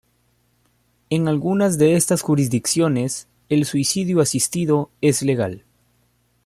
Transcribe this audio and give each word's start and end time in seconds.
En 1.11 1.27
algunas 1.27 1.77
de 1.77 1.95
estas 1.95 2.23
jurisdicciones 2.23 3.27
el 3.49 3.65
suicidio 3.65 4.19
asistido 4.19 4.89
es 4.99 5.21
legal. 5.21 5.63